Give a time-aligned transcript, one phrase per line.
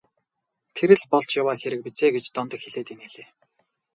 [0.77, 3.27] Тэр л болж яваа хэрэг биз ээ гэж Дондог хэлээд инээлээ.